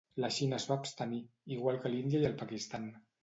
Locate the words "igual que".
1.57-1.93